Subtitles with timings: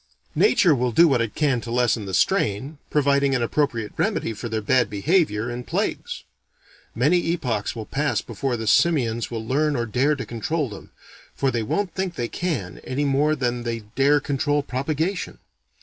[0.33, 4.49] Nature will do what it can to lessen the strain, providing an appropriate remedy for
[4.49, 6.23] their bad behavior in plagues.
[6.95, 10.89] Many epochs will pass before the simians will learn or dare to control them
[11.35, 15.37] for they won't think they can, any more than they dare control propagation.